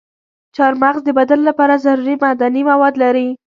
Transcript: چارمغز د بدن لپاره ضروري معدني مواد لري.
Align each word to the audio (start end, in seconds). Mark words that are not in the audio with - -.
چارمغز 0.55 1.01
د 1.05 1.09
بدن 1.19 1.39
لپاره 1.49 1.75
ضروري 1.85 2.15
معدني 2.21 2.61
مواد 2.71 2.93
لري. 3.03 3.27